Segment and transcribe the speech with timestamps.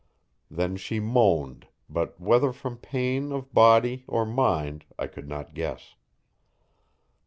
[0.49, 5.93] Then she moaned, but whether from pain of body or mind I could not guess.